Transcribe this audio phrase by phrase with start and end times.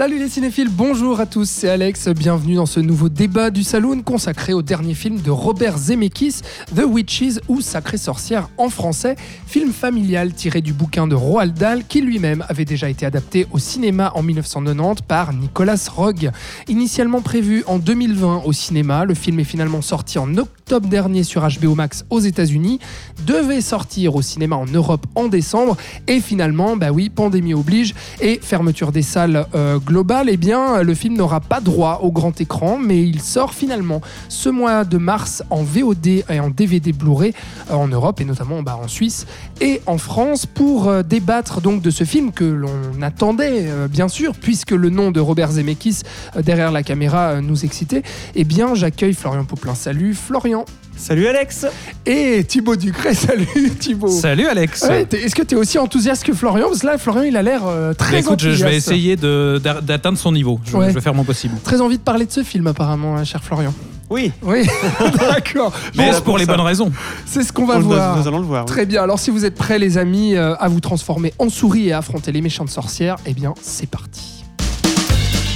[0.00, 4.00] Salut les cinéphiles, bonjour à tous, c'est Alex, bienvenue dans ce nouveau débat du Saloon
[4.00, 6.36] consacré au dernier film de Robert Zemeckis,
[6.74, 11.84] The Witches ou Sacrée Sorcière en français, film familial tiré du bouquin de Roald Dahl
[11.86, 16.30] qui lui-même avait déjà été adapté au cinéma en 1990 par Nicolas Roeg.
[16.68, 21.46] Initialement prévu en 2020 au cinéma, le film est finalement sorti en octobre dernier sur
[21.46, 22.78] HBO Max aux États-Unis,
[23.26, 25.76] devait sortir au cinéma en Europe en décembre
[26.06, 30.94] et finalement, bah oui, pandémie oblige et fermeture des salles euh, globale, eh bien, le
[30.94, 35.42] film n'aura pas droit au grand écran, mais il sort finalement ce mois de mars
[35.50, 37.34] en VOD et en DVD Blu-ray
[37.70, 39.26] euh, en Europe et notamment bah, en Suisse
[39.60, 44.06] et en France pour euh, débattre donc de ce film que l'on attendait euh, bien
[44.06, 46.02] sûr, puisque le nom de Robert Zemeckis
[46.40, 48.04] derrière la caméra nous excitait.
[48.36, 49.74] Eh bien, j'accueille Florian Poplin.
[49.74, 50.66] Salut Florian.
[51.00, 51.64] Salut Alex
[52.04, 53.14] Et Thibaut Ducret.
[53.14, 53.46] Salut
[53.78, 54.08] Thibaut.
[54.08, 56.66] Salut Alex Ouais, Est-ce que tu es aussi enthousiaste que Florian?
[56.68, 58.88] Parce que là, Florian, il a l'air euh, très Bah, écoute, je, je vais enthousiaste.
[58.88, 60.60] essayer d'atteindre son niveau.
[60.66, 60.90] Je, Ouais.
[60.90, 61.54] je vais faire mon possible.
[61.64, 63.72] Très envie de parler de ce film, apparemment, hein, cher Florian.
[64.10, 64.66] Oui, Oui,
[65.20, 65.72] d'accord.
[65.96, 66.92] Mais Bon, c'est pour les bonnes raisons.
[67.26, 68.18] c'est ce qu'on va voir.
[68.18, 68.64] nous allons le voir.
[68.66, 68.70] oui.
[68.70, 69.02] Très bien.
[69.02, 71.98] Alors, si vous êtes prêts, les amis, euh, à vous transformer en souris et à
[71.98, 74.44] affronter les méchantes sorcières, eh bien, c'est parti.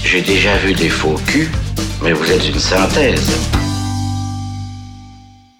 [0.05, 1.51] J'ai déjà vu des faux culs,
[2.03, 3.31] mais vous êtes une synthèse.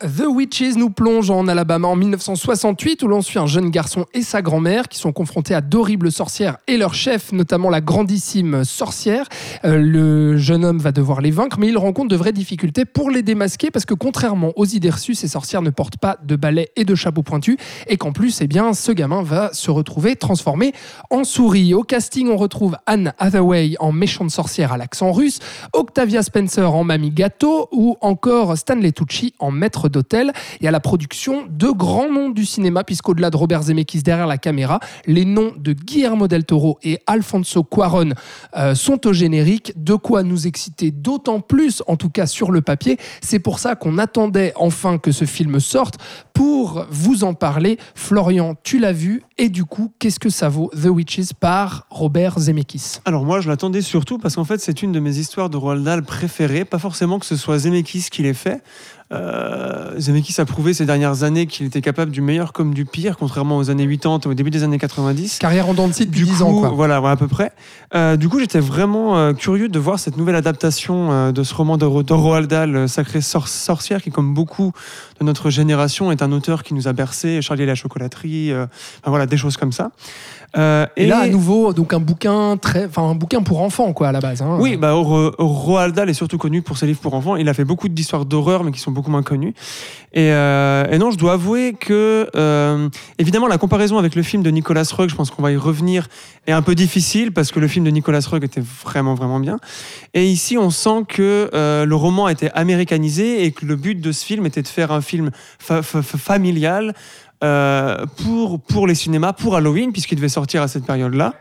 [0.01, 4.23] The Witches nous plonge en Alabama en 1968 où l'on suit un jeune garçon et
[4.23, 9.29] sa grand-mère qui sont confrontés à d'horribles sorcières et leur chef, notamment la grandissime sorcière.
[9.65, 13.09] Euh, le jeune homme va devoir les vaincre, mais il rencontre de vraies difficultés pour
[13.09, 16.71] les démasquer parce que contrairement aux idées reçues, ces sorcières ne portent pas de balai
[16.75, 17.57] et de chapeau pointu
[17.87, 20.73] et qu'en plus, eh bien, ce gamin va se retrouver transformé
[21.11, 21.73] en souris.
[21.73, 25.39] Au casting, on retrouve Anne Hathaway en méchante sorcière à l'accent russe,
[25.73, 30.33] Octavia Spencer en mamie gâteau ou encore Stanley Tucci en maître d'hôtel.
[30.61, 34.39] Et à la production, de grands noms du cinéma, puisqu'au-delà de Robert Zemeckis derrière la
[34.39, 38.11] caméra, les noms de Guillermo del Toro et Alfonso Cuaron
[38.57, 42.61] euh, sont au générique, de quoi nous exciter d'autant plus, en tout cas sur le
[42.61, 42.99] papier.
[43.21, 45.97] C'est pour ça qu'on attendait enfin que ce film sorte
[46.33, 47.79] pour vous en parler.
[47.95, 52.39] Florian, tu l'as vu, et du coup, qu'est-ce que ça vaut The Witches par Robert
[52.39, 52.99] Zemeckis?
[53.05, 55.85] Alors moi, je l'attendais surtout parce qu'en fait, c'est une de mes histoires de Roald
[55.85, 56.65] Dahl préférées.
[56.65, 58.63] Pas forcément que ce soit Zemeckis qui l'ait fait.
[59.13, 63.17] Euh, Zemeckis a prouvé ces dernières années qu'il était capable du meilleur comme du pire,
[63.19, 65.39] contrairement aux années 80, au début des années 90.
[65.39, 66.69] Carrière en dents de scie depuis Du 10 coup, ans, quoi.
[66.71, 67.53] Voilà, ouais, à peu près.
[67.95, 71.55] Euh, du coup, j'étais vraiment euh, curieux de voir cette nouvelle adaptation euh, de ce
[71.55, 74.73] roman de, Ro- de Roald Dahl, euh, Sacrée Sor- Sorcière, qui, comme beaucoup
[75.21, 78.65] de notre génération, est un auteur qui nous a bercé, Charlie et la chocolaterie, euh,
[79.03, 79.91] enfin, voilà, des choses comme ça.
[80.57, 84.09] Euh, Et là, à nouveau, donc un bouquin très, enfin un bouquin pour enfants, quoi,
[84.09, 84.41] à la base.
[84.41, 84.57] hein.
[84.61, 87.35] Oui, bah, Ro- Roald Dahl est surtout connu pour ses livres pour enfants.
[87.37, 89.55] Il a fait beaucoup d'histoires d'horreur, mais qui sont beaucoup moins connues.
[90.13, 92.89] Et, euh, non, je dois avouer que, euh,
[93.19, 96.07] évidemment, la comparaison avec le film de Nicolas Roeg, je pense qu'on va y revenir,
[96.47, 99.59] est un peu difficile parce que le film de Nicolas Roeg était vraiment, vraiment bien.
[100.15, 104.13] Et ici, on sent que euh, le roman été américanisé et que le but de
[104.13, 106.95] ce film était de faire un film fa- fa- fa- familial.
[107.43, 111.35] euh, pour, pour les cinémas, pour Halloween, puisqu'il devait sortir à cette période-là.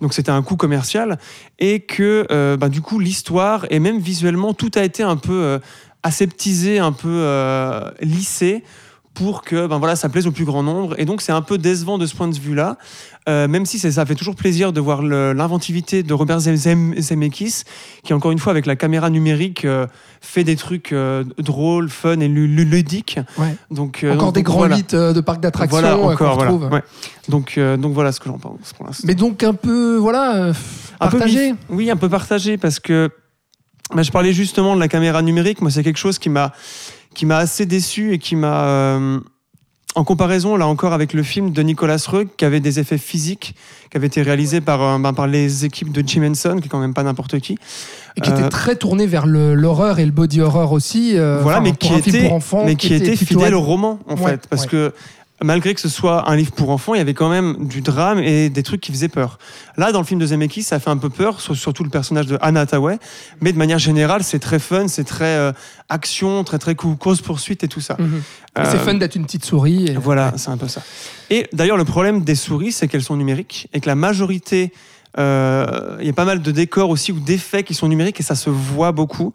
[0.00, 1.18] Donc c'était un coût commercial.
[1.58, 5.58] Et que bah, du coup, l'histoire, et même visuellement, tout a été un peu
[6.02, 8.62] aseptisé, un peu euh, lissé
[9.14, 10.94] pour que ben voilà, ça plaise au plus grand nombre.
[10.98, 12.76] Et donc, c'est un peu décevant de ce point de vue-là,
[13.28, 17.64] Euh, même si ça fait toujours plaisir de voir l'inventivité de Robert Zem- Zem- Zemeckis,
[18.02, 19.86] qui, encore une fois, avec la caméra numérique, euh,
[20.22, 23.18] fait des trucs euh, drôles, fun et lu- lu- ludiques.
[23.36, 23.54] Ouais.
[23.70, 24.78] Donc, euh, Encore donc, des grands voilà.
[24.78, 26.74] hits euh, de parcs d'attractions Voilà, euh, encore, voilà.
[26.76, 26.82] Ouais.
[27.28, 29.04] Donc, euh, donc voilà ce que j'en pense pour l'instant.
[29.06, 30.52] Mais donc un peu, voilà, euh,
[31.00, 31.52] Un peu partagé.
[31.52, 33.10] bif- Oui, un peu partagé parce que
[33.94, 35.60] bah, je parlais justement de la caméra numérique.
[35.60, 36.52] Moi, c'est quelque chose qui m'a
[37.14, 39.18] qui m'a assez déçu et qui m'a euh,
[39.94, 43.54] en comparaison là encore avec le film de Nicolas Roeg qui avait des effets physiques
[43.90, 46.68] qui avait été réalisé par euh, ben, par les équipes de Jim Henson qui est
[46.68, 47.56] quand même pas n'importe qui.
[48.16, 51.14] Et qui était Euh, très tourné vers l'horreur et le body horror aussi.
[51.42, 52.30] voilà, mais qui était
[52.64, 54.68] mais qui fidèle au roman en Ouais, fait parce ouais.
[54.68, 54.92] que
[55.42, 58.18] malgré que ce soit un livre pour enfants, il y avait quand même du drame
[58.18, 59.38] et des trucs qui faisaient peur.
[59.76, 62.26] Là, dans le film de Zemeckis, ça fait un peu peur, sur- surtout le personnage
[62.26, 62.98] de Anna Hathaway,
[63.40, 65.52] mais de manière générale, c'est très fun, c'est très euh,
[65.88, 67.96] action, très très cause poursuite et tout ça.
[67.98, 68.16] Mhm.
[68.16, 69.86] Et C'est Euh, fun d'être une petite souris.
[69.86, 70.82] et- Voilà, c'est un peu ça.
[71.30, 74.72] Et d'ailleurs, le problème des souris, c'est qu'elles sont numériques et que la majorité
[75.18, 78.22] euh, il y a pas mal de décors aussi ou d'effets qui sont numériques et
[78.22, 79.32] ça se voit beaucoup.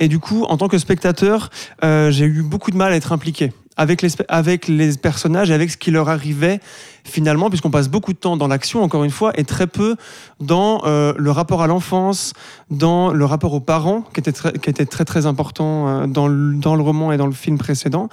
[0.00, 1.50] Et du coup, en tant que spectateur,
[1.84, 3.52] euh, j'ai eu beaucoup de mal à être impliqué.
[3.80, 6.60] Avec les, avec les personnages, avec ce qui leur arrivait
[7.02, 9.96] finalement, puisqu'on passe beaucoup de temps dans l'action, encore une fois, et très peu
[10.38, 12.34] dans euh, le rapport à l'enfance,
[12.70, 16.28] dans le rapport aux parents, qui était très, qui était très, très important euh, dans,
[16.28, 18.10] le, dans le roman et dans le film précédent,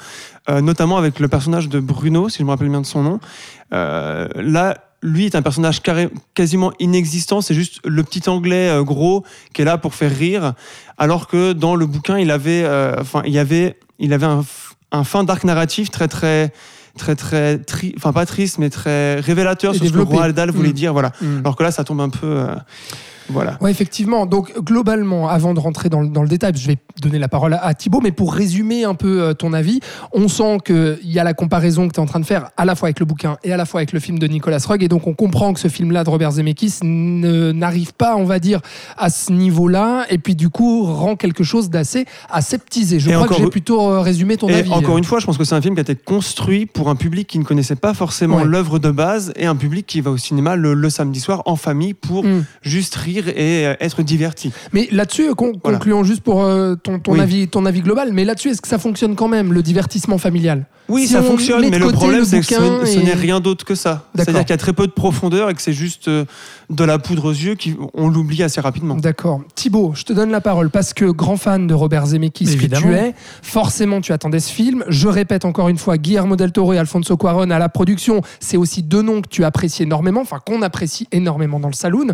[0.49, 3.19] euh, notamment avec le personnage de Bruno, si je me rappelle bien de son nom.
[3.69, 5.81] Là, lui est un personnage
[6.33, 10.53] quasiment inexistant, c'est juste le petit anglais gros qui est là pour faire rire,
[10.97, 12.65] alors que dans le bouquin, il avait,
[12.97, 14.43] enfin, il avait, il avait un,
[14.91, 16.51] un fin d'arc narratif très très
[16.97, 19.97] très très tri- enfin pas triste mais très révélateur Et sur ce que.
[19.99, 20.73] Roald Dahl voulait Mm.
[20.73, 21.39] dire voilà Mm.
[21.39, 22.55] alors que là ça tombe un peu euh,
[23.29, 24.25] voilà Ouais, effectivement.
[24.25, 27.53] Donc, globalement, avant de rentrer dans le, dans le détail, je vais donner la parole
[27.53, 29.79] à, à Thibaut, mais pour résumer un peu euh, ton avis,
[30.13, 32.65] on sent qu'il y a la comparaison que tu es en train de faire à
[32.65, 34.83] la fois avec le bouquin et à la fois avec le film de Nicolas Roeg,
[34.83, 38.61] et donc on comprend que ce film-là de Robert Zemeckis n'arrive pas, on va dire,
[38.97, 42.99] à ce niveau-là, et puis du coup rend quelque chose d'assez aseptisé.
[42.99, 44.71] Je Et crois que j'ai plutôt euh, résumé ton et avis.
[44.71, 46.95] encore une fois je pense que c'est un film qui a été construit pour un
[46.95, 48.45] public qui ne connaissait pas forcément Ouais.
[48.45, 51.55] l'œuvre de base et un public qui va au cinéma le, le samedi soir en
[51.55, 52.43] famille pour Mm.
[52.61, 55.77] juste rire et euh, être diverti Mais là-dessus, con- Voilà.
[55.77, 57.19] concluons juste pour euh, ton, ton Oui.
[57.19, 60.65] avis, ton avis global, mais là-dessus, est-ce que ça fonctionne quand même, le divertissement familial?
[60.89, 63.65] Oui, Si ça on fonctionne, mais le problème, c'est que ce, et- n'est rien d'autre
[63.65, 64.05] que ça.
[64.15, 66.25] C'est-à-dire qu'il y a très peu de profondeur et que c'est juste euh,
[66.69, 68.95] de la poudre aux yeux, qui, on l'oublie assez rapidement.
[68.95, 69.41] D'accord.
[69.55, 72.93] Thibaut, je te donne la parole parce que grand fan de Robert Zemeckis que tu
[72.93, 74.83] es, forcément tu attendais ce film.
[74.87, 78.57] Je répète encore une fois, Guillermo del Toro et Alfonso Cuarón à la production, c'est
[78.57, 82.07] aussi deux noms que tu apprécies énormément, enfin qu'on apprécie énormément dans le saloon.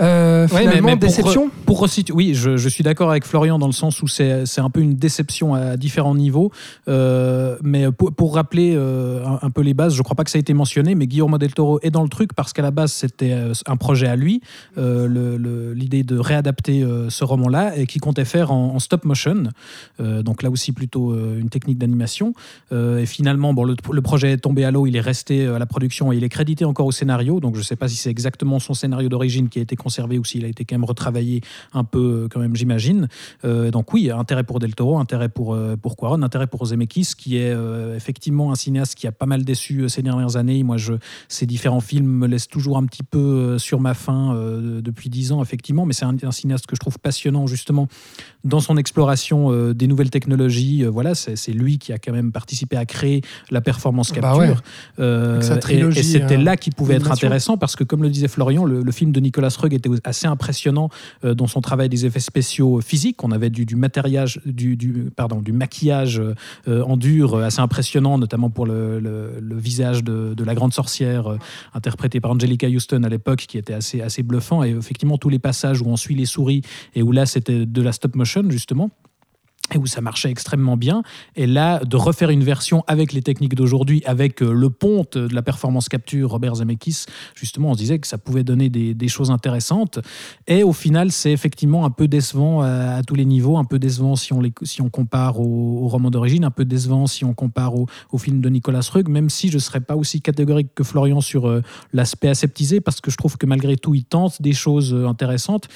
[0.00, 3.24] Euh, Ouais, finalement, mais- mais pour- déception Pour resituer, oui, je, je suis d'accord avec
[3.26, 6.50] Florian dans le sens où c'est c'est un peu une déception à différents niveaux.
[6.88, 10.40] Euh, mais pour, rappeler euh, un, peu les bases, je crois pas que ça a
[10.40, 13.32] été mentionné, mais Guillermo del Toro est dans le truc parce qu'à la base c'était
[13.32, 14.40] euh, un projet à lui,
[14.78, 19.44] euh, l'idée de réadapter ce roman-là et qui comptait faire en, stop motion.
[19.98, 22.32] Donc là aussi plutôt une technique d'animation.
[22.72, 26.12] Et finalement, bon, le, projet est tombé à l'eau, il est resté à la production
[26.12, 27.40] et il est crédité encore au scénario.
[27.40, 30.18] Donc je ne sais pas si c'est exactement son scénario d'origine qui a été conservé
[30.18, 31.42] ou s'il a été quand même retravaillé
[31.72, 33.08] un peu quand même, j'imagine.
[33.44, 37.54] Donc oui, intérêt pour Del Toro, intérêt pour, pour Quaron, intérêt pour Zemeckis, qui est
[37.96, 40.62] effectivement un cinéaste qui a pas mal déçu euh, ces dernières années.
[40.62, 40.94] Moi, je,
[41.28, 45.10] ces différents films me laissent toujours un petit peu euh, sur ma faim euh, depuis
[45.10, 45.86] dix ans, effectivement.
[45.86, 47.88] Mais c'est un cinéaste que je trouve passionnant, justement,
[48.44, 50.84] dans son exploration euh, des nouvelles technologies.
[50.84, 54.40] Euh, voilà, c'est lui qui a quand même participé à créer la performance Bah capture.
[54.40, 54.54] ouais.
[54.98, 58.64] Euh, et- c'était euh, là qui pouvait être intéressant parce que, comme le disait Florian,
[58.64, 60.88] le, le film de Nicolas Roeg était assez impressionnant
[61.22, 63.22] dans son travail des effets spéciaux physiques.
[63.24, 66.22] On avait du, du matériage, du, du- pardon, du maquillage
[66.66, 71.36] en dur assez impressionnant, notamment pour le, le- le visage de, de la grande sorcière
[71.74, 74.62] interprétée par Angelica Houston à l'époque, qui était assez, assez bluffant.
[74.62, 76.62] Et effectivement, tous les passages où on suit les souris
[76.94, 78.90] et où là c'était de la stop motion justement
[79.74, 81.02] et où ça marchait extrêmement bien.
[81.36, 85.34] Et là, de refaire une version avec les techniques d'aujourd'hui, avec euh, le ponte de
[85.34, 89.30] la performance capture Robert Zemeckis, justement, on se disait que ça pouvait donner des, choses
[89.32, 89.98] intéressantes.
[90.46, 93.78] Et au final, c'est effectivement un peu décevant à, à tous les niveaux, un peu
[93.78, 98.40] décevant si on, compare au, roman d'origine, un peu décevant si on compare au, film
[98.40, 101.62] de Nicolas Roeg, même si je ne serais pas aussi catégorique que Florian sur euh,
[101.92, 105.68] l'aspect aseptisé, parce que je trouve que malgré tout, il tente des choses euh, intéressantes.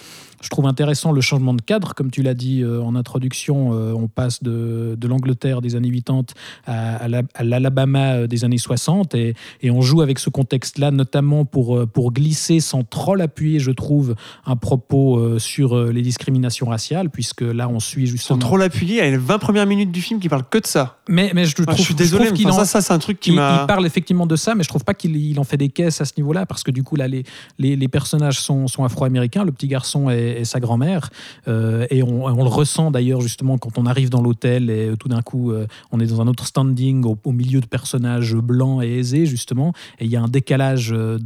[0.44, 3.70] Je trouve intéressant le changement de cadre, comme tu l'as dit euh, en introduction.
[3.72, 6.22] euh, on passe de, de l'Angleterre des années 80
[6.66, 10.30] à, à la- à l'Alabama euh, des années 60 et, et on joue avec ce
[10.30, 14.14] contexte-là, notamment pour, euh, pour glisser sans trop l'appuyer, je trouve,
[14.46, 18.38] un propos euh, sur euh, les discriminations raciales, puisque là, on suit Sans justement.
[18.38, 20.66] trop l'appuyer, il y a les 20 premières minutes du film qui parlent que de
[20.66, 20.98] ça.
[21.08, 22.80] Mais, mais je, Ah, trouve, je suis désolé, trouve mais qu'il enfin, en, ça, ça
[22.80, 23.60] c'est un truc qui il, m'a.
[23.62, 26.00] il parle effectivement de ça, mais je trouve pas qu'il il en fait des caisses
[26.00, 27.24] à ce niveau-là, parce que du coup, là, les,
[27.58, 31.10] les, les personnages sont, sont afro-américains, le petit garçon et, et sa grand-mère,
[31.48, 34.96] euh, et on, on le ressent d'ailleurs justement quand on arrive dans l'hôtel et euh,
[34.96, 38.82] tout d'un coup, euh, on est dans un autre standing au, milieu de personnages blancs
[38.82, 41.18] et aisés, justement, et il y a un décalage euh,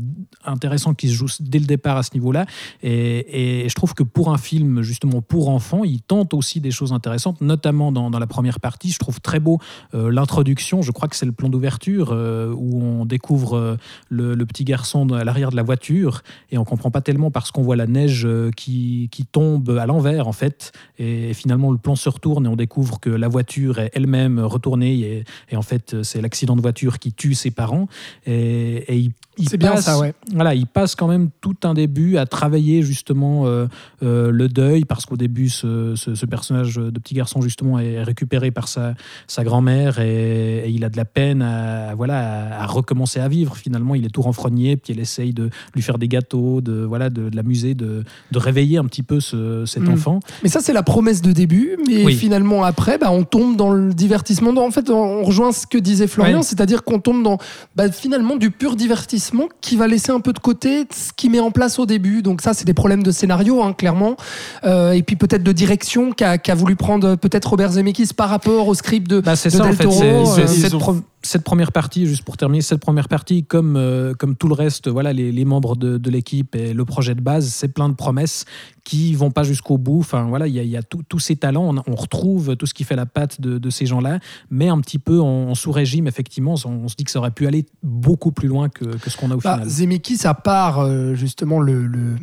[0.44, 2.46] intéressant qui se joue dès le départ à ce niveau-là,
[2.82, 6.92] et, je trouve que pour un film, justement, pour enfants, il tente aussi des choses
[6.92, 9.58] intéressantes, notamment dans, la première partie, je trouve très beau
[9.92, 12.10] l'introduction, je crois que c'est le plan d'ouverture
[12.56, 13.76] où on découvre
[14.08, 17.62] le, petit garçon à l'arrière de la voiture et on comprend pas tellement parce qu'on
[17.62, 18.26] voit la neige
[18.56, 23.00] qui tombe à l'envers en fait et, finalement le plan se retourne et on découvre
[23.00, 27.12] que la voiture est elle-même retournée et, et en fait c'est l'accident de voiture qui
[27.12, 27.88] tue ses parents
[28.26, 30.14] et, et il, il C'est bien passe- ça, ouais.
[30.35, 33.66] voilà, il passe quand même tout un début à travailler justement euh,
[34.02, 38.02] euh, le deuil parce qu'au début ce, ce- ce personnage de petit garçon justement est
[38.02, 38.94] récupéré par sa,
[39.26, 42.18] sa grand-mère et, et il a de la peine à, voilà,
[42.58, 43.56] à, à recommencer à vivre.
[43.56, 47.08] Finalement, il est tout renfrogné, puis elle essaye de lui faire des gâteaux, de, voilà,
[47.08, 49.92] de, de l'amuser, de, de réveiller un petit peu ce- cet Mm.
[49.92, 50.20] enfant.
[50.42, 51.76] Mais ça, c'est la promesse de début.
[51.87, 52.14] Mais Oui.
[52.18, 54.50] Finalement après, bah, on tombe dans le divertissement.
[54.58, 56.42] En fait, on rejoint ce que disait Florian, Ouais.
[56.42, 57.38] c'est-à-dire qu'on tombe dans
[57.76, 61.40] bah, finalement du pur divertissement qui va laisser un peu de côté ce qu'il met
[61.40, 62.22] en place au début.
[62.22, 64.16] Donc ça, c'est des problèmes de scénario, hein, clairement.
[64.64, 68.75] Euh, et puis peut-être de direction qu'a voulu prendre peut-être Robert Zemeckis par rapport au
[68.75, 69.84] script de, Bah, c'est de ça, en Del fait.
[69.84, 70.02] Toro.
[70.02, 74.54] euh, cette première partie, juste pour terminer, cette première partie, comme, euh, comme tout le
[74.54, 77.88] reste, voilà, les, les membres de, de l'équipe et le projet de base, c'est plein
[77.88, 78.44] de promesses
[78.84, 79.98] qui vont pas jusqu'au bout.
[80.00, 81.75] Enfin, voilà, il y a, y tous ces talents.
[81.76, 84.20] On, on retrouve tout ce qui fait la patte de, de ces gens-là,
[84.50, 86.54] mais un petit peu en, en sous-régime, effectivement.
[86.64, 89.16] On, on se dit que ça aurait pu aller beaucoup plus loin que, que ce
[89.16, 89.68] qu'on a au Bah, final.
[89.68, 92.16] Zemeckis, à part euh, justement le, le-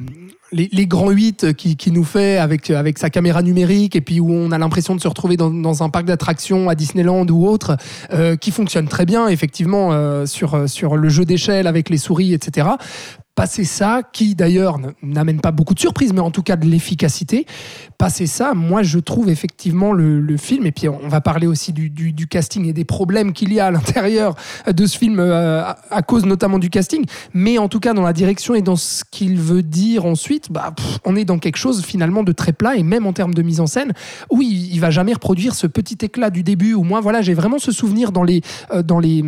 [0.52, 4.20] les, les grands 8 qui, qui nous fait avec, avec sa caméra numérique et puis
[4.20, 7.48] où on a l'impression de se retrouver dans, dans un parc d'attractions à Disneyland ou
[7.48, 7.76] autre,
[8.14, 12.34] euh, qui fonctionne très bien effectivement euh, sur, sur le jeu d'échelle avec les souris,
[12.34, 12.68] etc.
[13.36, 17.46] Passer ça, qui d'ailleurs n'amène pas beaucoup de surprises, mais en tout cas de l'efficacité,
[17.98, 22.28] passer ça, moi je trouve effectivement le, film, et puis on va parler aussi du,
[22.30, 24.36] casting et des problèmes qu'il y a à l'intérieur
[24.72, 28.14] de ce film euh, à, cause notamment du casting, mais en tout cas dans la
[28.14, 30.74] direction et dans ce qu'il veut dire ensuite, bah,
[31.04, 33.60] on est dans quelque chose finalement de très plat, et même en termes de mise
[33.60, 33.92] en scène,
[34.30, 37.60] où il, va jamais reproduire ce petit éclat du début, où moi voilà, j'ai vraiment
[37.60, 39.24] ce souvenir dans les, euh, dans les,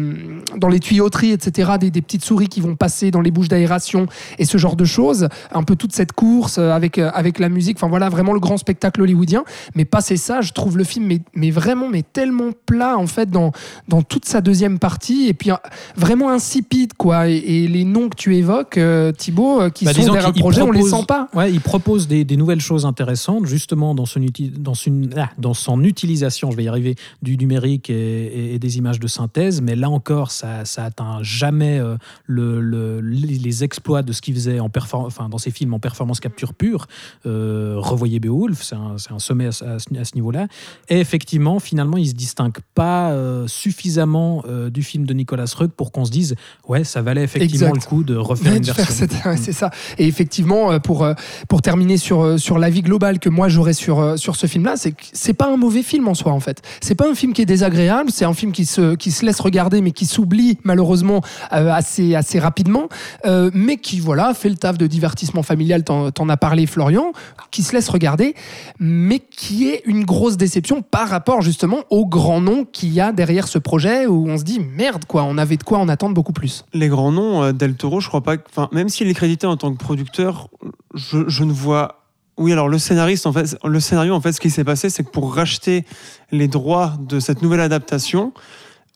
[0.56, 3.97] dans les tuyauteries, etc., des petites souris qui vont passer dans les bouches d'aération
[4.38, 7.50] et ce genre de choses, un peu toute cette course euh, avec, euh, avec la
[7.50, 9.44] musique, enfin voilà, vraiment le grand spectacle hollywoodien.
[9.76, 13.30] Mais passer ça, je trouve le film mais, mais vraiment mais tellement plat en fait
[13.30, 13.52] dans,
[13.88, 15.50] dans toute sa deuxième partie et puis
[15.96, 17.30] vraiment insipide quoi.
[17.30, 20.40] Et, et les noms que tu évoques, euh, Thibaut, euh, qui Bah, sont derrière le
[20.40, 21.30] projet, on les propose- sent pas.
[21.34, 24.20] Ouais, il propose des, des nouvelles choses intéressantes, justement dans son,
[24.58, 29.00] dans une, ah, dans son utilisation, je vais y arriver, du numérique et, des images
[29.00, 29.62] de synthèse.
[29.62, 34.22] Mais là encore, ça, ça atteint jamais euh, le, le- les les exploits de ce
[34.22, 36.88] qu'il faisait en enfin, dans ses films en performance capture pure.
[37.26, 40.48] Euh, revoyez Beowulf, c'est un, un sommet à, ce- à à ce niveau-là.
[40.90, 45.72] Et effectivement, finalement, il se distingue pas euh, suffisamment euh, du film de Nicolas Roeg
[45.72, 46.36] pour qu'on se dise,
[46.68, 47.84] ouais, ça valait effectivement Exact.
[47.84, 48.94] le coup de refaire une de version.
[48.94, 49.72] cette- ouais, c'est ça.
[49.98, 51.08] Et effectivement, pour,
[51.48, 55.04] pour terminer sur, sur l'avis global que moi j'aurais sur, sur ce film-là, c'est que
[55.14, 56.62] c'est pas un mauvais film en soi, en fait.
[56.82, 59.40] C'est pas un film qui est désagréable, c'est un film qui se, qui se laisse
[59.40, 62.90] regarder, mais qui s'oublie malheureusement assez, assez rapidement,
[63.26, 67.12] euh, qui, voilà, fait le taf de divertissement familial, t'en t'en as parlé, Florian,
[67.52, 68.36] qui se laisse regarder,
[68.80, 73.12] mais qui est une grosse déception par rapport justement au grand nom qu'il y a
[73.12, 76.14] derrière ce projet où on se dit merde, quoi, on avait de quoi en attendre
[76.14, 76.66] beaucoup plus.
[76.74, 78.36] les grands noms, euh, Del Toro, je crois pas.
[78.50, 80.50] Enfin, même s'il est crédité en tant que producteur,
[80.94, 82.04] je, je ne vois.
[82.38, 85.04] Oui, alors le scénariste, en fait, le scénario, en fait, ce qui s'est passé, c'est
[85.04, 85.86] que pour racheter
[86.32, 88.32] les droits de cette nouvelle adaptation,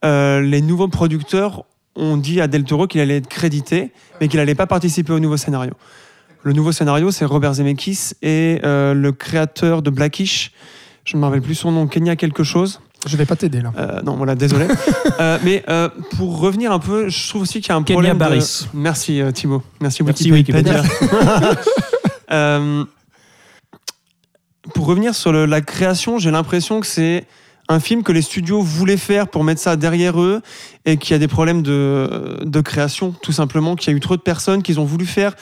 [0.06, 4.40] euh, les nouveaux producteurs ont dit à Del Toro qu'il allait être crédité, mais qu'il
[4.40, 5.74] n'allait pas participer au nouveau scénario.
[6.44, 10.52] Le nouveau scénario, c'est Robert Zemeckis et euh, le créateur de Blackish.
[11.06, 12.80] Je ne me rappelle plus son nom, Kenya quelque chose.
[13.08, 13.74] Je vais pas t'aider là.
[13.78, 14.68] Euh, non, voilà, désolé.
[15.20, 17.94] Euh, mais euh, pour revenir un peu, je trouve aussi qu'il y a un Kenya
[17.96, 18.14] problème.
[18.16, 18.68] de- Barris.
[18.74, 19.62] Merci euh, Thibaut.
[19.80, 20.82] Merci, Merci, Wikipédia.
[22.32, 22.86] Euh,
[24.74, 27.26] pour revenir sur le- la création, j'ai l'impression que c'est
[27.72, 30.42] un film que les studios voulaient faire pour mettre ça derrière eux
[30.86, 34.18] et qu'il y a des problèmes de, création, tout simplement, qu'il y a eu trop
[34.18, 35.36] de personnes qui ont voulu faire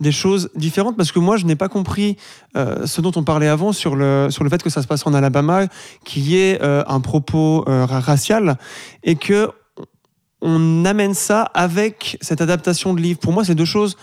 [0.00, 2.16] des choses différentes parce que moi je n'ai pas compris
[2.56, 5.06] euh, ce dont on parlait avant sur le, sur le fait que ça se passe
[5.06, 5.66] en Alabama,
[6.04, 8.58] qui est euh, un propos euh, ra- racial
[9.04, 9.50] et que
[10.40, 13.20] on amène ça avec cette adaptation de livre.
[13.20, 13.96] Pour moi, c'est deux choses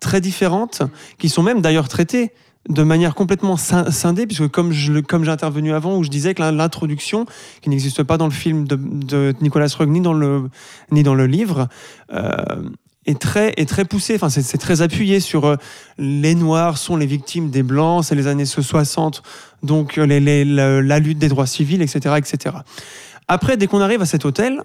[0.00, 0.82] très différentes
[1.18, 2.32] qui sont même d'ailleurs traitées
[2.68, 6.34] de manière complètement scin- scindée, puisque comme je comme j'ai intervenu avant, où je disais
[6.34, 7.26] que l'in- l'introduction,
[7.60, 10.48] qui n'existe pas dans le film de, de Nicolas Roeg ni dans le,
[10.92, 11.68] ni dans le livre,
[12.12, 12.30] euh,
[13.04, 14.14] est très, est très poussée.
[14.14, 15.56] Enfin, c'est c'est très appuyé sur euh,
[15.98, 19.22] les Noirs sont les victimes des Blancs, c'est les années 60,
[19.64, 22.54] donc euh, les- les- la, la lutte des droits civils, etc., etc.
[23.26, 24.62] Après, dès qu'on arrive à cet hôtel,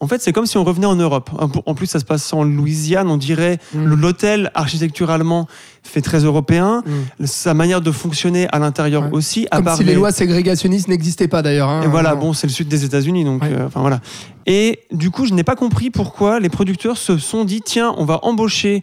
[0.00, 1.30] en fait, c'est comme si on revenait en Europe.
[1.66, 3.08] En plus, ça se passe en Louisiane.
[3.10, 3.84] On dirait Mm.
[3.84, 5.46] l'hôtel architecturalement
[5.82, 6.82] fait très européen.
[7.20, 7.26] Mm.
[7.26, 9.08] Sa manière de fonctionner à l'intérieur Ouais.
[9.12, 9.46] aussi.
[9.50, 11.68] à Comme part si les les- lois ségrégationnistes n'existaient pas d'ailleurs.
[11.68, 11.82] hein.
[11.82, 12.20] et voilà, Non.
[12.20, 13.50] bon, c'est le sud des États-Unis, donc Ouais.
[13.52, 14.00] euh, enfin voilà.
[14.46, 18.04] Et du coup, je n'ai pas compris pourquoi les producteurs se sont dit tiens, on
[18.04, 18.82] va embaucher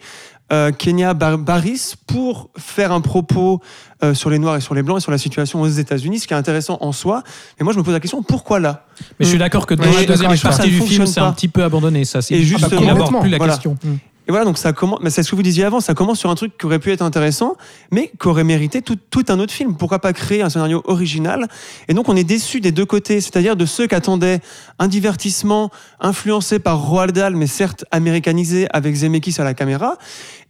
[0.54, 3.62] euh, Kenya Bar- Barris pour faire un propos
[4.04, 6.28] euh, sur les Noirs et sur les Blancs et sur la situation aux États-Unis, ce
[6.28, 7.24] qui est intéressant en soi.
[7.60, 8.86] Mais moi, je me pose la question pourquoi là?
[9.20, 11.64] Mais je suis d'accord que dans la deuxième partie du film, c'est un petit peu
[11.64, 12.06] abandonné.
[12.06, 13.54] Ça, c'est justement- d'avoir complètement, plus la voilà.
[13.54, 13.78] question.
[14.28, 15.00] Et voilà, donc ça commence.
[15.02, 16.92] Mais c'est ce que vous disiez avant, ça commence sur un truc qui aurait pu
[16.92, 17.56] être intéressant,
[17.92, 19.76] mais qui aurait mérité tout, tout un autre film.
[19.78, 21.48] Pourquoi pas créer un scénario original?
[21.88, 24.42] Et donc on est déçu des deux côtés, c'est-à-dire de ceux qui attendaient
[24.80, 29.98] un divertissement influencé par Roald Dahl, mais certes américanisé avec Zemeckis à la caméra,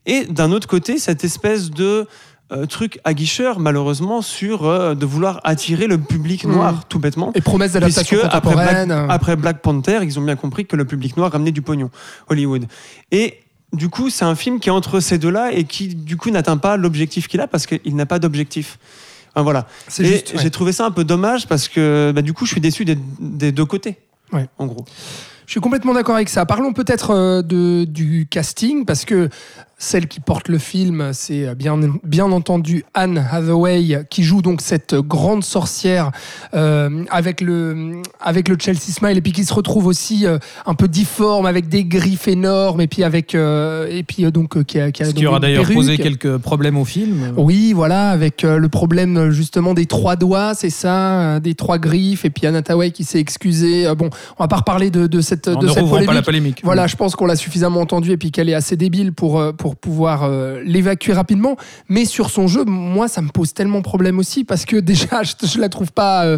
[0.05, 2.07] et d'un autre côté cette espèce de
[2.53, 6.51] euh, truc aguicheur, malheureusement, sur euh, de vouloir attirer le public Mhm.
[6.53, 7.31] noir, tout bêtement.
[7.35, 8.91] Et promesse d'adaptation après Black, contemporaine.
[8.91, 9.07] euh.
[9.09, 11.89] après Black Panther, ils ont bien compris que le public noir ramenait du pognon,
[12.29, 12.65] Hollywood.
[13.11, 13.39] Et
[13.73, 16.57] du coup, c'est un film qui est entre ces deux-là et qui, du coup, n'atteint
[16.57, 18.79] pas l'objectif qu'il a parce qu'il n'a pas d'objectif.
[19.33, 19.67] Enfin, voilà.
[19.87, 20.33] C'est Et juste.
[20.33, 20.41] ouais.
[20.41, 22.97] j'ai trouvé ça un peu dommage parce que, bah, du coup, je suis déçu des,
[23.19, 23.97] des deux côtés.
[24.31, 24.47] Ouais.
[24.57, 24.85] En gros.
[25.45, 26.45] Je suis complètement d'accord avec ça.
[26.45, 29.29] Parlons peut-être euh, de, du casting, parce que
[29.79, 34.95] celle qui porte le film, c'est bien, bien entendu Anne Hathaway, qui joue donc cette
[34.95, 36.11] grande sorcière
[36.55, 40.73] euh, avec, le, avec le Chelsea Smile, et puis qui se retrouve aussi euh, un
[40.73, 44.91] peu difforme, avec des griffes énormes, et puis, avec, euh, et puis donc, qui a,
[44.91, 47.33] qui a Ce donc qui aura d'ailleurs posé quelques problèmes au film.
[47.37, 52.31] Oui, voilà, avec le problème justement des trois doigts, c'est ça, des trois griffes, et
[52.31, 53.85] puis Anne Hathaway qui s'est excusée.
[53.95, 56.21] Bon, on va pas reparler de, de cette, On de ne cette rouvrons pas la
[56.23, 56.25] polémique.
[56.25, 56.61] polémique.
[56.63, 59.75] Voilà, je pense qu'on l'a suffisamment entendu et puis qu'elle est assez débile pour, pour
[59.75, 61.57] pouvoir euh, l'évacuer rapidement.
[61.89, 65.33] Mais sur son jeu, moi, ça me pose tellement problème aussi parce que déjà, je,
[65.45, 66.23] je la trouve pas.
[66.25, 66.37] euh,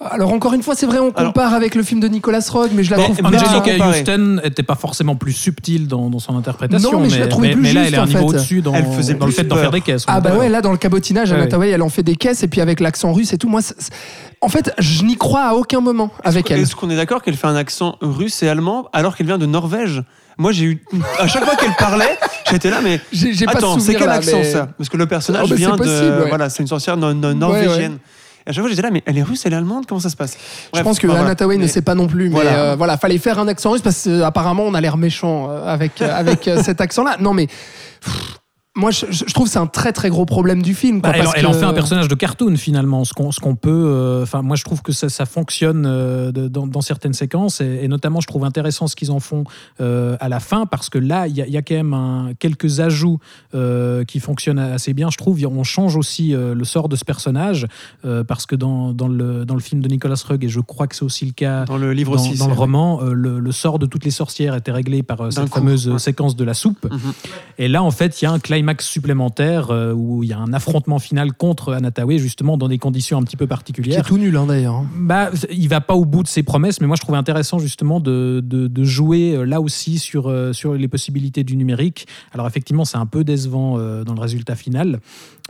[0.00, 2.72] Alors, encore une fois, c'est vrai, on Alors- compare avec le film de Nicolas Roeg,
[2.74, 3.60] mais je la Mais- trouve mais pas.
[3.60, 4.00] Comparé.
[4.00, 7.52] Houston n'était pas forcément plus subtile dans, dans son interprétation, Non, mais je la trouvais
[7.52, 9.36] plus mais là, juste, elle est un niveau au-dessus dans, Elle faisait dans le plus
[9.42, 10.04] fait d'en faire des caisses.
[10.08, 11.48] Ah bah ouais, là dans le cabotinage, ouais.
[11.70, 13.48] Elle en fait des caisses et puis avec l'accent russe et tout.
[13.48, 13.92] Moi, c'est- c'est-
[14.40, 16.60] en fait, je n'y crois à aucun moment avec elle.
[16.60, 19.46] Est-ce qu'on est d'accord qu'elle fait un accent russe et allemand alors qu'elle vient de
[19.46, 20.02] Norvège?
[20.38, 20.82] Moi, j'ai eu.
[21.18, 22.18] À chaque fois qu'elle parlait,
[22.50, 23.00] j'étais là, mais.
[23.12, 24.68] J'ai j'ai pas de Attends, c'est quel là, accent mais- ça?
[24.76, 26.22] Parce que le personnage Oh, bah, vient possible, de.
[26.22, 26.28] ouais.
[26.28, 27.98] Voilà, c'est une sorcière no- no- norvégienne.
[28.46, 30.08] Et à chaque fois, j'étais là, mais elle est russe, elle est allemande, comment ça
[30.10, 30.36] se passe?
[30.74, 32.58] Je pense que Anna ne sait pas non plus, mais Voilà.
[32.58, 36.00] euh, voilà, fallait faire un accent russe parce qu'apparemment on a l'air méchant euh, avec,
[36.00, 37.16] euh, avec euh, cet accent-là.
[37.18, 38.38] Non mais pff,
[38.76, 41.00] moi je, je trouve que c'est un très très gros problème du film.
[41.00, 43.32] quoi, Bah, elle, parce elle en que- fait un personnage de cartoon finalement, ce qu'on
[43.32, 43.70] ce qu'on peut.
[43.70, 47.60] euh, Enfin, moi je trouve que ça, ça fonctionne euh, de- dans, dans certaines séquences
[47.60, 49.44] et, et notamment je trouve intéressant ce qu'ils en font
[49.80, 51.94] euh, à la fin parce que là il y, a- il y a quand même
[51.94, 53.18] un- quelques ajouts
[53.54, 55.08] euh, qui fonctionnent assez bien.
[55.10, 57.66] Je trouve on change aussi euh, le sort de ce personnage
[58.04, 60.86] euh, parce que dans, dans le dans le film de Nicolas Rugg et je crois
[60.86, 62.36] que c'est aussi le cas Dans le livre dans, aussi.
[62.38, 62.60] dans le vrai.
[62.60, 65.58] roman, euh, le, le sort de toutes les sorcières était réglé par euh, cette coup,
[65.60, 65.98] fameuse ouais.
[65.98, 66.84] séquence de la soupe.
[66.90, 67.12] Mhm.
[67.58, 70.38] Et là, en fait, il y a un climax supplémentaire euh, où il y a
[70.38, 74.04] un affrontement final contre Anataway, justement dans des conditions un petit peu qui est particulières.
[74.04, 74.74] tout nul hein, d'ailleurs.
[74.74, 74.86] hein.
[74.96, 78.00] Bah, il va pas au bout de ses promesses, mais moi je trouvais intéressant justement
[78.00, 82.06] de, de, de jouer euh, là aussi sur, euh, sur les possibilités du numérique.
[82.32, 85.00] Alors effectivement, c'est un peu décevant euh, dans le résultat final,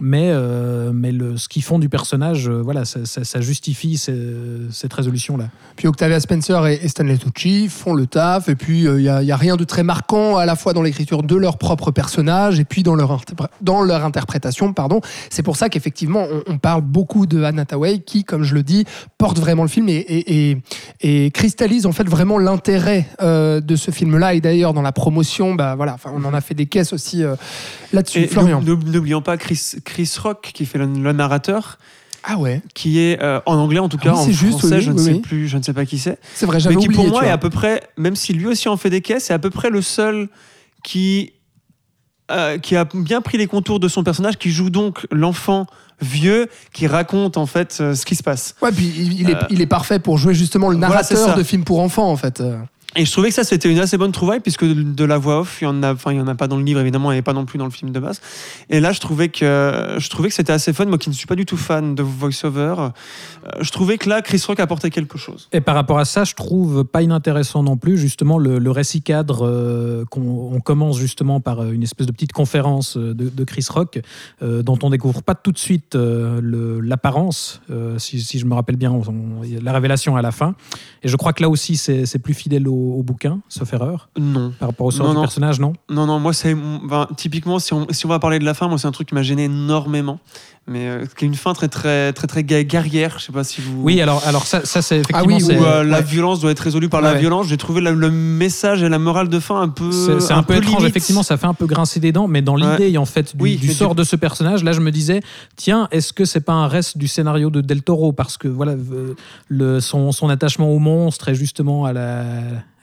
[0.01, 0.31] mais,
[0.93, 5.49] mais le, ce qu'ils font du personnage, voilà, ça, ça- ça justifie ce- cette résolution-là.
[5.77, 9.23] Puis Octavia Spencer et, et Stanley Tucci font le taf et puis il n'y a,
[9.23, 12.61] y a rien de très marquant à la fois dans l'écriture de leur propre personnage
[12.61, 13.06] et puis dans leur,
[13.61, 14.73] dans leur interprétation.
[14.73, 15.01] pardon.
[15.31, 18.62] C'est pour ça qu'effectivement on, on parle beaucoup de Anna Hathaway qui, comme je le
[18.62, 18.85] dis,
[19.19, 20.59] porte vraiment le film et, et- et-
[21.27, 24.35] et cristallise en fait vraiment l'intérêt euh, de ce film-là.
[24.35, 27.23] Et d'ailleurs dans la promotion, bah, voilà, enfin, on en a fait des caisses aussi
[27.25, 27.35] euh,
[27.92, 28.27] là-dessus.
[28.27, 28.61] Florian.
[28.62, 31.79] n'oub- N'oublions pas Chris, Chris Rock qui fait le, le narrateur,
[32.25, 34.59] Ah ouais, qui est euh, en anglais en tout Ah cas, oui, en c'est juste,
[34.59, 36.19] français, oui, je ne sais plus, je ne sais pas qui c'est.
[36.35, 37.03] c'est vrai, j'avais mais qui oublié.
[37.05, 39.35] pour moi est à peu près, même si lui aussi en fait des caisses, c'est
[39.35, 40.29] à peu près le seul
[40.83, 41.33] qui
[42.31, 45.67] euh, qui a bien pris les contours de son personnage, qui joue donc l'enfant
[46.01, 48.55] vieux, qui raconte en fait euh, ce qui se passe.
[48.61, 51.65] Ouais, puis il, est, Euh, il est parfait pour jouer justement le narrateur de films
[51.65, 52.43] pour enfants en fait.
[52.97, 55.59] Et je trouvais que ça c'était une assez bonne trouvaille puisque de, la voix off,
[55.61, 57.59] il y en a, en a pas dans le livre évidemment, et pas non plus
[57.59, 58.21] dans le film de base.
[58.71, 60.87] Et là, je trouvais que que c'était assez fun.
[60.87, 62.91] Moi, qui ne suis pas du tout fan de voice-over, euh,
[63.61, 65.49] je trouvais que là, Chris Rock apportait quelque chose.
[65.53, 69.47] Et par rapport à ça, je trouve pas inintéressant non plus, justement, le, récit cadre
[69.47, 74.01] euh, qu'on on commence justement par euh, une espèce de petite conférence de, Chris Rock,
[74.41, 77.61] dont on découvre pas tout de suite l'apparence,
[77.99, 79.01] si, je me rappelle bien,
[79.63, 80.55] la révélation à la fin.
[81.03, 84.53] Et je crois que là aussi, c'est plus fidèle au, au bouquin, sauf erreur, Non.
[84.59, 85.22] par rapport au sort Non, du non.
[85.22, 85.72] personnage, non?
[85.90, 86.57] Non, non, moi, c'est.
[87.16, 89.14] typiquement, si on, si on va parler de la fin, moi, c'est un truc qui
[89.14, 90.18] m'a gêné énormément.
[90.69, 93.17] Mais euh, qui est une fin très, très, très, très guerrière.
[93.21, 93.83] Je sais pas si vous.
[93.85, 95.37] Oui, alors, alors ça, ça c'est Ah effectivement...
[95.37, 96.03] oui, Où euh, la ouais.
[96.03, 97.47] violence doit être résolue par Ouais, la violence.
[97.47, 99.93] J'ai trouvé la- le message et la morale de fin un peu.
[99.93, 100.89] C'est un, peu étrange, limite.
[100.89, 102.79] effectivement, ça fait un peu grincer des dents, mais dans Ouais.
[102.79, 105.21] l'idée en fait du, Oui, du mais sort de ce personnage, là je me disais,
[105.55, 108.13] tiens, est-ce que c'est pas un reste du scénario de Del Toro?
[108.13, 108.75] Parce que voilà,
[109.49, 112.33] le, son, son attachement au monstre et justement à la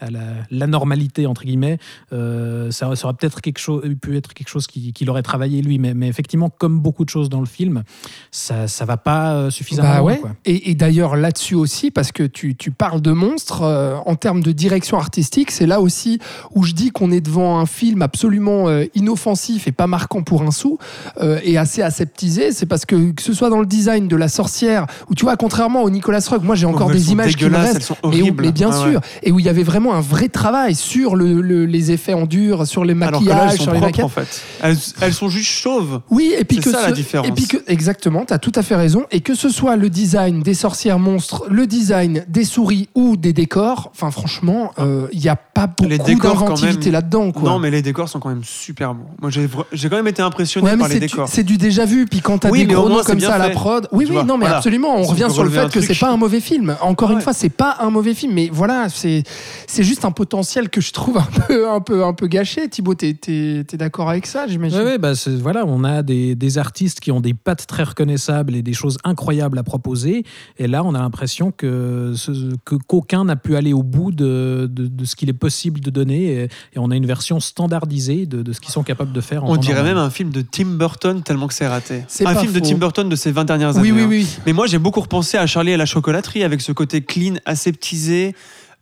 [0.02, 0.20] à la,
[0.52, 1.78] l'anormalité entre guillemets,
[2.12, 5.62] euh, ça, ça aurait peut-être quelque chose, pu être quelque chose qui- qu'il aurait travaillé
[5.62, 7.84] lui, mais, mais effectivement, comme beaucoup de choses dans le film, film,
[8.32, 10.18] ça, ça va pas euh, suffisamment Bah loin, ouais.
[10.20, 10.32] quoi.
[10.46, 14.42] Et, et d'ailleurs là-dessus aussi, parce que tu, tu parles de monstres, euh, en termes
[14.42, 16.20] de direction artistique, c'est là aussi
[16.54, 20.42] où je dis qu'on est devant un film absolument euh, inoffensif et pas marquant pour
[20.44, 20.78] un sou,
[21.22, 22.52] euh, et assez aseptisé.
[22.52, 25.36] C'est parce que que ce soit dans le design de la sorcière, où tu vois,
[25.38, 27.76] contrairement au Nicolas Roeg, moi j'ai encore des images qui me restent.
[27.78, 28.44] elles sont Mais, où- horribles.
[28.46, 31.42] mais bien Ouais, sûr, et où il y avait vraiment un vrai travail sur le,
[31.42, 33.80] le- les effets en dur, sur les Alors que là, maquillages, elles sont sur les
[33.80, 34.06] propres maquettes.
[34.06, 34.42] en fait.
[34.62, 36.02] Elles, elles sont juste chauves.
[36.10, 37.28] Oui, et puis C'est que ça, la ce- différence.
[37.28, 39.06] Et puis que, exactement, tu as tout à fait raison.
[39.12, 43.34] Et que ce soit le design des sorcières monstres, le design des souris ou des
[43.34, 47.32] décors, enfin franchement, euh, il n'y a pas beaucoup d'inventivité là-dedans.
[47.42, 49.06] Non, mais les décors sont quand même super beaux.
[49.22, 51.28] Moi, j'ai quand même été impressionné Ouais, par les c'est du, décors.
[51.28, 52.06] c'est du déjà vu.
[52.06, 54.16] Puis quand t'as Oui, des gros noms comme ça à la prod, oui, Tu oui,
[54.18, 54.58] vois, non, mais voilà.
[54.58, 54.96] absolument.
[54.98, 56.76] On Si revient sur le fait que c'est pas un mauvais film.
[56.82, 59.24] Encore une fois, c'est pas un mauvais film, mais voilà, c'est
[59.68, 62.68] c'est juste un potentiel que je trouve un peu un peu un peu gâché.
[62.70, 64.78] Thibaut, t'es t'es- t'es d'accord avec ça, j'imagine?
[64.80, 68.56] Ouais, ouais, bah, voilà, on a des, des artistes qui ont des pattes très reconnaissables
[68.56, 70.24] et des choses incroyables à proposer.
[70.58, 74.68] Et là, on a l'impression que, ce- que qu'aucun n'a pu aller au bout de,
[74.72, 76.24] de, de ce qu'il est possible de donner.
[76.26, 79.44] Et, et on a une version standardisée de, de ce qu'ils sont capables de faire.
[79.44, 79.96] En On dirait normal.
[79.96, 82.04] même un film de Tim Burton tellement que c'est raté.
[82.08, 82.60] C'est Un film de.
[82.60, 83.92] Tim Burton de ces 20 dernières Oui, années.
[83.92, 84.08] oui, hein.
[84.10, 84.28] oui.
[84.48, 88.36] Mais moi, j'ai beaucoup repensé à Charlie et la chocolaterie avec ce côté clean, aseptisé,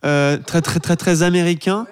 [0.04, 1.86] euh, très, très, très, très américain.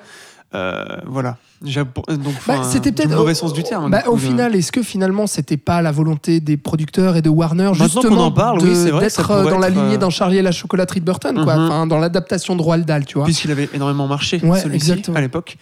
[0.55, 1.37] Euh, voilà.
[1.65, 3.91] J'ai- Donc, Bah, c'était peut-être mauvais sens du terme.
[3.91, 7.23] Bah, du coup, au final, est-ce que finalement c'était pas la volonté des producteurs et
[7.23, 9.51] de Warner Maintenant justement qu'on en parle, de- oui, c'est vrai que ça d'être euh,
[9.51, 11.57] dans la lignée euh, d'un Charlie et la chocolaterie de Burton, quoi.
[11.57, 11.65] Mhm.
[11.67, 13.25] Enfin, dans l'adaptation de Roald Dahl, tu vois.
[13.27, 15.57] Puisqu'il avait énormément marché, Ouais, celui-ci, à l'époque.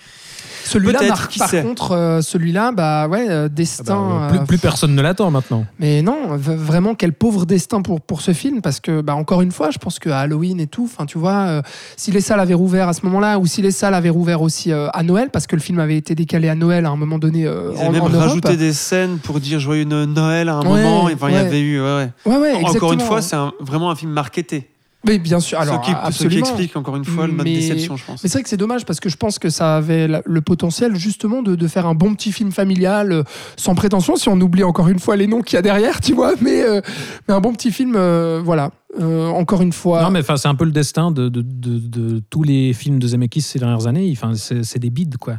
[0.68, 1.28] Celui-là, par,
[1.62, 4.26] contre, euh, celui-là, bah ouais, euh, Ah bah, destin.
[4.31, 5.64] plus, euh, plus personne ne l'attend maintenant.
[5.78, 9.52] Mais non, vraiment quel pauvre destin pour, pour ce film parce que bah, encore une
[9.52, 11.62] fois, je pense que Halloween et tout, enfin tu vois, euh,
[11.96, 14.72] si les salles avaient rouvert à ce moment-là ou si les salles avaient rouvert aussi
[14.72, 17.18] euh, à Noël parce que le film avait été décalé à Noël à un moment
[17.18, 20.83] donné euh, Ils en, même rajouté des scènes pour dire joyeux Noël à un Ouais,
[20.83, 21.04] moment.
[21.12, 21.81] Enfin, il y avait eu.
[21.81, 22.11] ouais, ouais.
[22.26, 24.68] Ouais ouais, Encore une fois, c'est un- vraiment un film marketé.
[25.07, 27.97] Mais bien sûr, alors ce, qui, ce qui explique encore une fois notre Mais- déception,
[27.97, 28.23] je pense.
[28.23, 30.97] Mais c'est vrai que c'est dommage parce que je pense que ça avait le potentiel
[30.97, 33.23] justement de, de faire un bon petit film familial euh,
[33.57, 36.15] sans prétention, si on oublie encore une fois les noms qu'il y a derrière, tu
[36.15, 36.81] vois, mais, euh,
[37.29, 38.73] mais un bon petit film, euh, voilà.
[38.99, 40.03] Euh, encore une fois.
[40.03, 42.99] Non, mais enfin, c'est un peu le destin de, de, de- de tous les films
[42.99, 44.09] de Zemeckis ces dernières années.
[44.13, 45.35] Enfin, c'est des bides, quoi.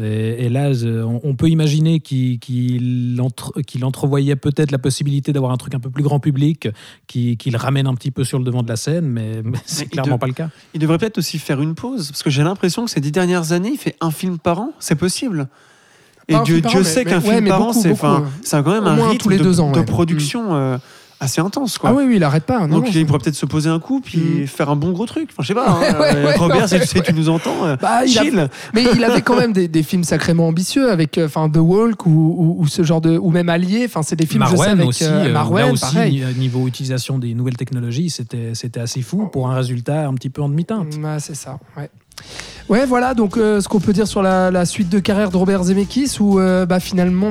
[0.00, 5.32] Et, et là, on, on peut imaginer qu'il qu'il entre- qu'il entrevoyait peut-être la possibilité
[5.32, 6.68] d'avoir un truc un peu plus grand public,
[7.06, 9.58] qui, qui le ramène un petit peu sur le devant de la scène, mais, mais
[9.64, 10.50] c'est clairement de- pas le cas.
[10.74, 13.52] Il devrait peut-être aussi faire une pause, parce que j'ai l'impression que ces dix dernières
[13.52, 14.72] années, il fait un film par an.
[14.78, 15.48] C'est possible.
[16.28, 19.38] Et Dieu, sait qu'un ouais, film par an, c'est quand même un rythme tous les
[19.38, 19.84] de, deux ans, de ouais.
[19.84, 20.76] production euh,
[21.20, 21.78] assez intense.
[21.78, 21.90] Quoi.
[21.90, 22.60] Ah oui, oui, il arrête pas.
[22.66, 24.46] non, Donc non, il pourrait peut-être se poser un coup, puis Mm.
[24.46, 25.30] faire un bon gros truc.
[25.32, 25.66] Enfin, je sais pas.
[25.70, 26.86] hein, Ouais, euh, ouais, Robert, non, si tu ouais.
[26.86, 27.64] sais, tu nous entends.
[27.64, 28.48] euh, Bah, il a- chill.
[28.74, 32.06] Mais il avait quand même des, des films sacrément ambitieux avec euh, enfin The Walk
[32.06, 33.84] ou, ou- ou ce genre de ou même Allié.
[33.86, 36.24] Enfin, c'est des films je sais avec aussi, euh, euh, Marwen, là aussi pareil.
[36.34, 40.30] ni- niveau utilisation des nouvelles technologies, c'était c'était assez fou pour un résultat un petit
[40.30, 40.94] peu en demi-teinte.
[41.02, 41.58] Ouais, c'est ça.
[41.76, 41.90] Ouais.
[42.68, 45.64] Ouais, voilà, donc euh, ce qu'on peut dire sur la, suite de carrière de Robert
[45.64, 47.30] Zemeckis, où euh, bah, finalement,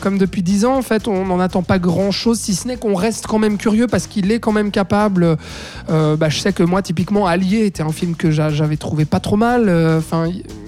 [0.00, 2.94] comme depuis 10 ans, en fait, on n'en attend pas grand-chose, si ce n'est qu'on
[2.94, 5.36] reste quand même curieux parce qu'il est quand même capable.
[5.90, 9.06] euh, bah, je sais que moi, typiquement, Allié était un film que j'a- j'avais trouvé
[9.06, 9.68] pas trop mal,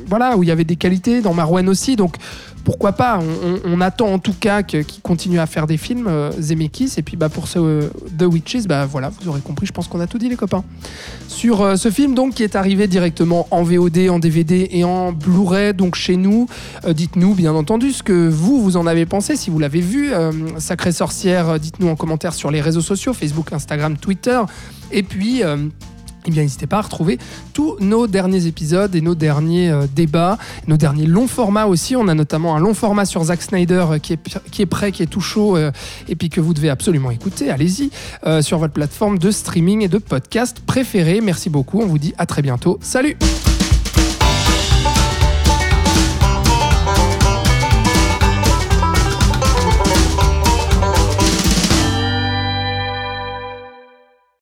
[0.08, 2.16] voilà, où il y avait des qualités, dans Marwen aussi, donc
[2.64, 3.20] pourquoi pas
[3.64, 7.16] on, attend en tout cas qu'il continue à faire des films, euh, Zemeckis, et puis
[7.16, 10.06] bah, pour ce euh, The Witches, bah voilà, vous aurez compris, je pense qu'on a
[10.06, 10.64] tout dit les copains
[11.28, 15.12] sur euh, ce film donc qui est arrivé directement en VOD, en DVD et en
[15.12, 16.46] Blu-ray donc chez nous.
[16.88, 20.10] Dites-nous bien entendu ce que vous vous en avez pensé si vous l'avez vu.
[20.58, 24.40] Sacrée sorcière, dites-nous en commentaire sur les réseaux sociaux Facebook, Instagram, Twitter
[24.90, 25.42] et puis
[26.28, 27.18] eh bien, n'hésitez pas à retrouver
[27.54, 30.36] tous nos derniers épisodes et nos derniers euh, débats,
[30.66, 31.96] nos derniers longs formats aussi.
[31.96, 34.92] On a notamment un long format sur Zack Snyder euh, qui, est, qui est prêt,
[34.92, 35.72] qui est tout chaud euh,
[36.06, 37.50] et puis que vous devez absolument écouter.
[37.50, 37.90] Allez-y
[38.42, 41.20] sur votre plateforme de streaming et de podcast préférée.
[41.22, 41.80] Merci beaucoup.
[41.80, 42.78] On vous dit à très bientôt.
[42.82, 43.16] Salut!